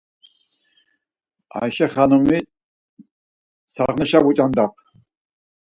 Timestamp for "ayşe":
1.59-1.87